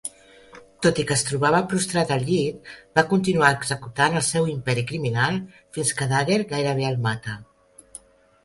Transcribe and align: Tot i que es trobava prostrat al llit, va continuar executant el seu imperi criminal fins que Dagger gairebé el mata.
Tot 0.85 0.99
i 1.03 1.03
que 1.09 1.15
es 1.19 1.23
trobava 1.27 1.59
prostrat 1.73 2.13
al 2.15 2.25
llit, 2.29 2.71
va 2.99 3.03
continuar 3.11 3.51
executant 3.57 4.17
el 4.23 4.25
seu 4.29 4.49
imperi 4.55 4.87
criminal 4.93 5.39
fins 5.77 5.95
que 6.01 6.09
Dagger 6.15 6.39
gairebé 6.55 6.89
el 6.95 6.99
mata. 7.09 7.39